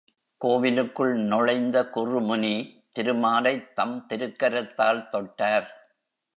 கோவிலுக்குள் 0.37 1.13
நுழைந்த 1.13 1.89
குறுமுனி 1.95 2.55
திருமாலைத் 2.99 3.73
தம் 3.73 4.05
திருக்கரத்தால் 4.09 5.07
தொட்டார். 5.07 5.67